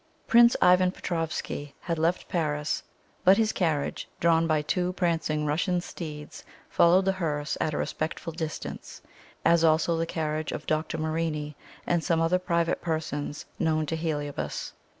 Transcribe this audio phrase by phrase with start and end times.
[0.25, 2.81] Prince Ivan Petroffsky had left Paris,
[3.23, 8.33] but his carriage, drawn by two prancing Russian steeds, followed the hearse at a respectful
[8.33, 9.03] distance,
[9.45, 10.97] as also the carriage of Dr.
[10.97, 11.53] Morini,
[11.85, 14.73] and some other private persons known to Heliobas.